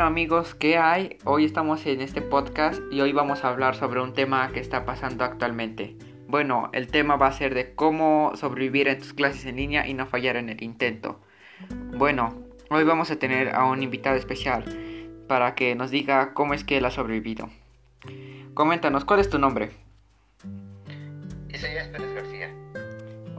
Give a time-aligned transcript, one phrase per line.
[0.00, 1.18] Bueno amigos, ¿qué hay?
[1.24, 4.86] Hoy estamos en este podcast y hoy vamos a hablar sobre un tema que está
[4.86, 5.94] pasando actualmente.
[6.26, 9.92] Bueno, el tema va a ser de cómo sobrevivir en tus clases en línea y
[9.92, 11.20] no fallar en el intento.
[11.98, 12.34] Bueno,
[12.70, 14.64] hoy vamos a tener a un invitado especial
[15.28, 17.50] para que nos diga cómo es que él ha sobrevivido.
[18.54, 19.68] Coméntanos, ¿cuál es tu nombre?
[21.50, 22.54] Isaías Pérez García.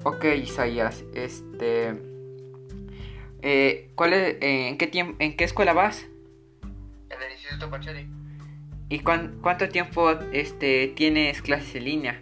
[0.03, 1.99] Ok, Isaías, este...
[3.41, 6.05] Eh, ¿cuál es, eh, en, qué tiempo, ¿En qué escuela vas?
[7.70, 8.07] Pacheli.
[8.89, 12.21] ¿Y cuán- cuánto tiempo este, tienes clases en línea?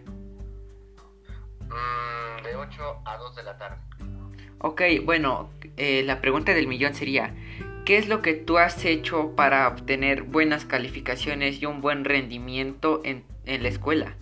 [1.68, 3.78] Mm, de 8 a 2 de la tarde.
[4.60, 7.34] Ok, bueno, eh, la pregunta del millón sería,
[7.86, 13.02] ¿qué es lo que tú has hecho para obtener buenas calificaciones y un buen rendimiento
[13.04, 14.16] en, en la escuela?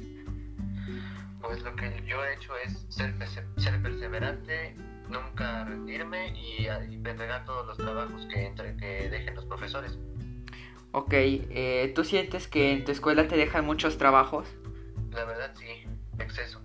[1.41, 4.75] Pues lo que yo he hecho es ser, perse- ser perseverante,
[5.09, 9.97] nunca rendirme y, y entregar todos los trabajos que, entre, que dejen los profesores.
[10.98, 14.48] Ok, eh, ¿tú sientes que en tu escuela te dejan muchos trabajos?
[15.12, 15.67] La verdad sí,
[16.17, 16.59] exceso.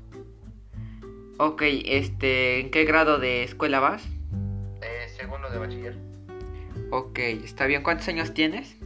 [1.36, 4.02] Ok, este, ¿en qué grado de escuela vas?
[4.80, 5.98] Eh, segundo de bachiller,
[6.90, 8.78] Ok, está bien, ¿cuántos años tienes?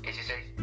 [0.00, 0.54] 16.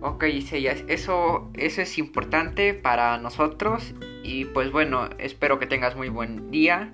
[0.00, 6.08] Ok, Isaías, eso, eso es importante para nosotros y pues bueno, espero que tengas muy
[6.08, 6.92] buen día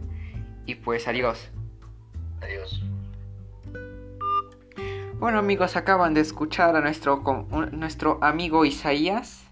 [0.65, 1.51] y pues adiós.
[2.41, 2.83] Adiós.
[5.23, 7.23] Bueno amigos, acaban de escuchar a nuestro,
[7.71, 9.45] nuestro amigo Isaías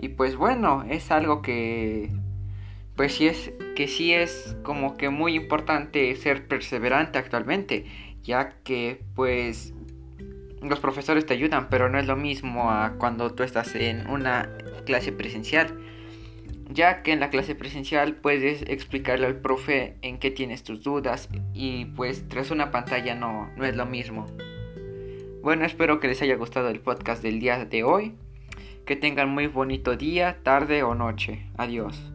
[0.00, 2.10] y pues bueno, es algo que
[2.96, 7.86] pues sí es que sí es como que muy importante ser perseverante actualmente,
[8.24, 9.72] ya que pues
[10.62, 14.50] los profesores te ayudan, pero no es lo mismo a cuando tú estás en una
[14.84, 15.78] clase presencial.
[16.70, 21.28] Ya que en la clase presencial puedes explicarle al profe en qué tienes tus dudas
[21.54, 24.26] y pues tras una pantalla no, no es lo mismo.
[25.42, 28.14] Bueno, espero que les haya gustado el podcast del día de hoy.
[28.84, 31.46] Que tengan muy bonito día, tarde o noche.
[31.56, 32.12] Adiós.